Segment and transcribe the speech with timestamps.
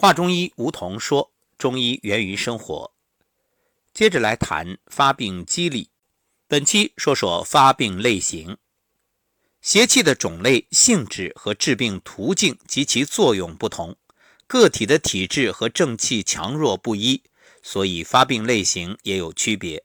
[0.00, 2.92] 华中医吴桐说：“中医源于生活。”
[3.92, 5.90] 接着来谈发病机理。
[6.46, 8.58] 本期说说发病类型。
[9.60, 13.96] 邪气的种类、性质和治病途径及其作用不同，
[14.46, 17.24] 个体的体质和正气强弱不一，
[17.60, 19.82] 所以发病类型也有区别。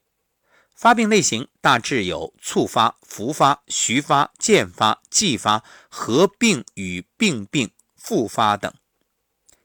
[0.76, 8.72] 发病类型大致有促发、伏发、徐发、渐发、继发、合并与并病、复发等。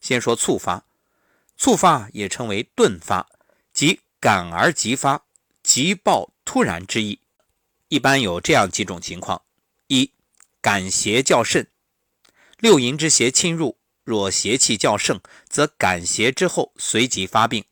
[0.10, 0.86] 先说猝发，
[1.56, 3.30] 猝发也称为顿发，
[3.72, 5.24] 即感而即发、
[5.62, 7.20] 急暴突然之意。
[7.90, 9.44] 一般有这样几种情况。
[9.86, 10.12] 一
[10.62, 11.68] 感邪较甚，
[12.58, 17.64] 六淫之邪侵入，若邪气较盛，则感邪之后随即发病，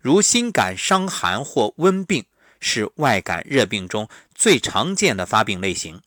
[0.00, 2.26] 如心感伤寒或温病，
[2.58, 6.02] 是外感热病中最常见的发病类型。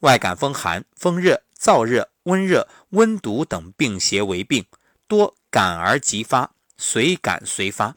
[0.00, 4.66] 外感风寒、风热、燥热、温热、温毒等病邪为病，
[5.08, 7.96] 多感而即发，随感随发。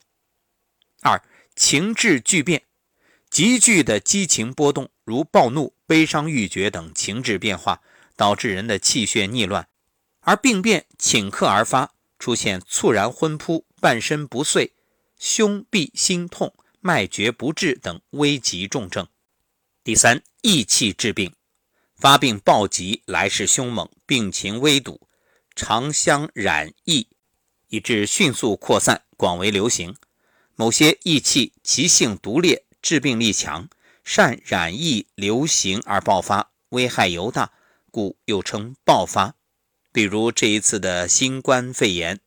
[1.02, 1.22] 二
[1.56, 2.64] 情志剧变，
[3.30, 5.74] 急剧的激情波动，如暴怒。
[5.90, 7.82] 悲伤欲绝等情志变化，
[8.16, 9.68] 导致人的气血逆乱，
[10.20, 14.74] 而病变顷刻而发，出现猝然昏扑、半身不遂、
[15.18, 19.08] 胸痹心痛、脉绝不治等危急重症。
[19.84, 21.34] 第三，易气治病，
[21.98, 25.08] 发病暴急，来势凶猛，病情危堵，
[25.62, 27.10] 常相染疫，
[27.68, 29.98] 以致迅速扩散，广为流行。
[30.56, 33.68] 某些疫气其性毒烈，致病力强。
[34.06, 37.52] 善染疫流行而爆发，危害尤大，
[37.92, 39.36] 故又称爆发。
[39.92, 42.22] 比如这一次的新冠肺炎。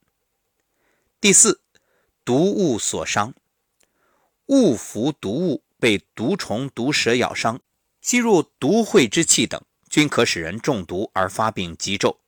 [1.18, 1.62] 第四，
[2.26, 3.32] 毒物所伤，
[4.44, 7.62] 物服毒物被毒虫、毒蛇咬伤，
[8.02, 12.18] 吸入毒秽之气等，均可使人中毒而发病急骤。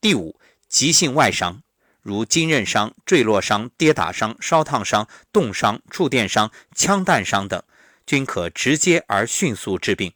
[0.00, 1.62] 第五，急性外伤，
[2.02, 7.62] 如筋韧伤、坠落伤、跌打伤、烧烫伤、冻伤、触电伤、枪弹伤等。
[8.06, 10.14] 均可直接而迅速治病。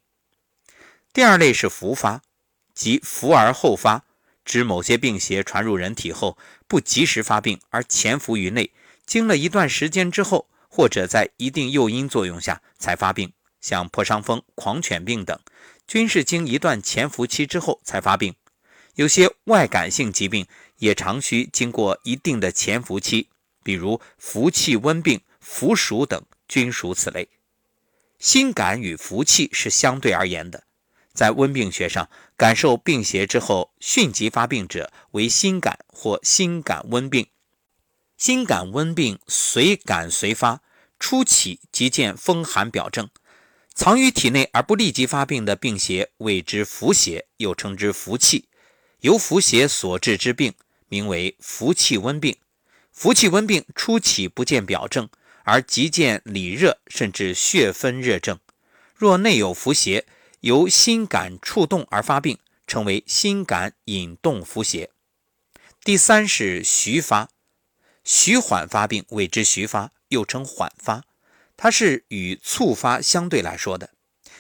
[1.13, 2.23] 第二类是伏发，
[2.73, 4.05] 即伏而后发，
[4.47, 8.73] 指某些病邪传入人体后，不及时发病而潜伏于内，
[9.05, 15.39] 经了一段时间之后，或者在一定诱因作用下才发病，像破伤风、狂犬病等，
[15.87, 18.35] 均是经一段潜伏期之后才发病。
[18.95, 20.47] 有些外感性疾病
[20.79, 23.29] 也常需经过一定的潜伏期，
[23.63, 27.29] 比如服气温病、伏暑等，均属此类。
[28.19, 30.65] 心感与服气是相对而言的，
[31.15, 37.27] 在温病学上，感受病邪之后迅即发病者为心感或心感温病。
[38.19, 40.61] 心感温病随感随发，
[41.01, 43.09] 初起即见风寒表症，
[43.75, 48.49] 藏于体内而不立即发病的病邪谓之伏邪，又称之伏气。
[49.03, 50.55] 由伏邪所致之病，
[50.89, 52.37] 名为伏气温病。
[52.91, 55.09] 伏气温病初起不见表症。
[55.45, 58.39] 而即见里热，甚至血分热症。
[58.95, 60.07] 若内有伏邪，
[60.39, 64.91] 由心感触动而发病，称为心感引动伏邪。
[65.83, 67.29] 第三是徐发，
[68.05, 71.03] 徐缓发病谓之徐发，又称缓发。
[71.57, 73.91] 它是与促发相对来说的。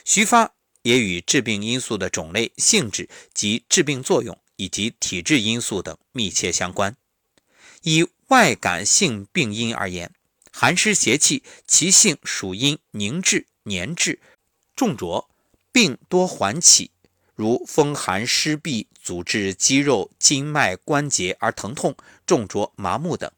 [0.04, 6.96] 徐发也与致病因素的种类、性质及致病作用以及体质因素等密切相关。
[7.82, 10.12] 以外感性病因而言。
[10.52, 14.20] 寒湿邪气，其性属阴，凝滞、粘滞、
[14.76, 15.28] 重浊，
[15.72, 16.90] 病多缓起，
[17.34, 21.96] 如风寒湿痹，阻滞肌肉、筋脉、关节而疼痛、
[22.26, 23.32] 重浊、麻木等。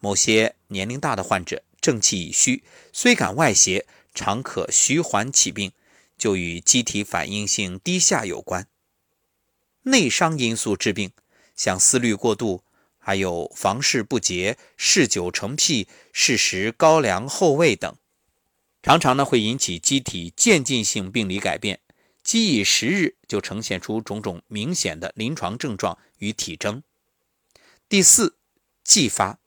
[0.00, 5.72] 某些年龄大的患者，正气已虚，虽感外邪，常可徐缓起病，
[6.18, 8.66] 就与机体反应性低下有关。
[9.90, 11.10] 内伤因素致病，
[11.54, 12.62] 像思虑过度。
[13.00, 17.96] 还有房事不节、嗜酒成癖、嗜食高粱厚味等，
[18.82, 21.80] 常常呢会引起机体渐进性病理改变，
[22.22, 26.82] 积以时日就呈现出种种明显的临床症状与体征。
[27.88, 28.36] 第四，
[28.84, 29.38] 继发，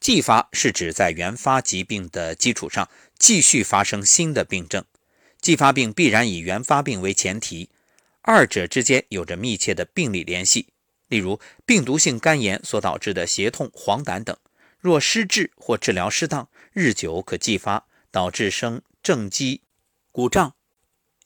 [0.00, 4.84] 继发是指在原发疾病的基础上继续发生新的病症，
[5.40, 7.68] 继发病必然以原发病为前提，
[8.22, 10.72] 二者之间有着密切的病理联系。
[11.08, 14.36] 例如，病毒性肝炎所导致的胁痛、黄疸等，
[14.78, 19.62] 若失治或治疗失当，日久可继发，导致生正畸、
[20.12, 20.54] 骨胀，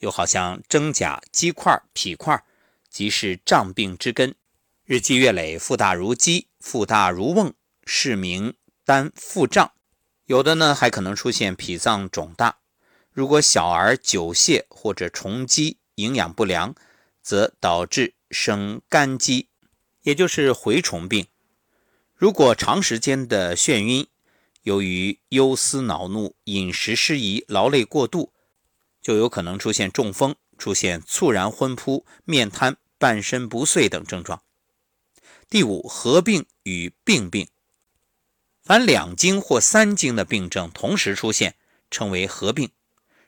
[0.00, 2.42] 又好像真甲肌块、脾块，
[2.88, 4.34] 即是胀病之根。
[4.86, 7.52] 日积月累，腹大如鸡，腹大如瓮，
[7.84, 8.54] 是名
[8.84, 9.72] 单腹胀。
[10.26, 12.58] 有的呢，还可能出现脾脏肿大。
[13.10, 16.74] 如果小儿久泻或者虫积，营养不良，
[17.22, 19.48] 则导致生肝积。
[20.02, 21.28] 也就是蛔虫病，
[22.14, 24.06] 如果长时间的眩晕，
[24.60, 28.34] 由于忧思恼怒、饮食失宜、劳累过度，
[29.00, 34.42] 就有可能出现中风，出现猝然昏扑、面瘫、半身不遂等症状。
[35.48, 37.48] 第五，合并与并病，
[38.62, 41.56] 凡两经或三经的病症同时出现，
[41.90, 42.70] 称为合并。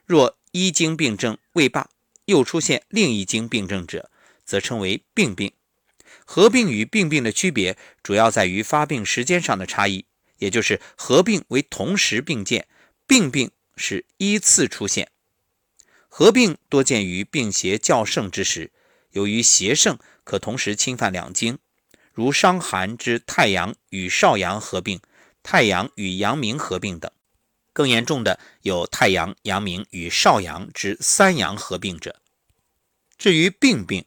[0.05, 1.89] 若一经病症未罢，
[2.27, 4.11] 又出现另一经病症者，
[4.45, 5.51] 则称为病病。
[6.25, 10.05] 合并与病病的区别，主要在于发病时间上的差异，
[10.37, 12.67] 也就是合并为同时并见，
[13.05, 15.09] 病病是依次出现。
[16.09, 18.71] 合并多见于病邪较盛之时，
[19.11, 21.57] 由于邪盛，可同时侵犯两经，
[22.11, 24.99] 如伤寒之太阳与少阳合并，
[25.43, 27.09] 太阳与阳明合并等。
[27.77, 32.19] 更严重的有太阳、阳明与少阳之三阳合并者。
[33.19, 34.03] 至于病病，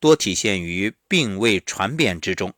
[0.00, 2.54] 多体现于病位传变之中。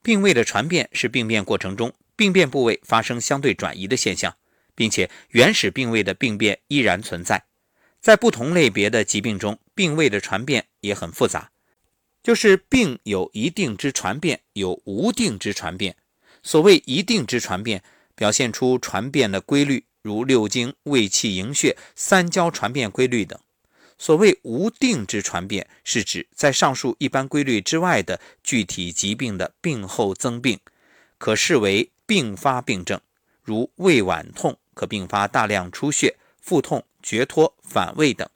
[0.00, 4.34] 病位的传变是病变过程中病变部位发生相对转移的现象，
[4.74, 7.44] 并且原始病位的病变依然存在。
[8.00, 11.50] 在不同类别的疾病中，病位的传变也很复杂，
[12.22, 15.94] 就是病有一定之传变，有无定之传变。
[16.42, 17.82] 所谓一定之传变，
[18.14, 19.84] 表现出传变的规律。
[20.02, 23.38] 如六经、胃气、营血、三焦传变规律等。
[23.98, 30.58] 所谓无定之传变，是指在上述一般规律之外的具体疾病的病后增病，
[31.18, 32.98] 可视为并发病症。
[33.42, 38.26] 如胃脘痛，可并发大量出血、腹痛、厥脱、反胃等。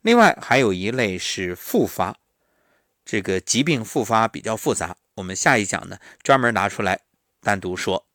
[0.00, 2.16] 另外还有一类是复发，
[3.04, 7.02] 这个疾病复发比较复杂，我们下一讲呢专门拿出来
[7.40, 8.06] 单独说。